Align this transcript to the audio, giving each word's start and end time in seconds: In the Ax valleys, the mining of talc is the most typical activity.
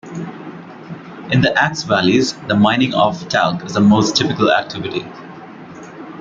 In 1.31 1.41
the 1.41 1.53
Ax 1.55 1.83
valleys, 1.83 2.33
the 2.47 2.55
mining 2.55 2.91
of 2.95 3.29
talc 3.29 3.63
is 3.63 3.73
the 3.75 3.81
most 3.81 4.15
typical 4.17 4.51
activity. 4.51 5.05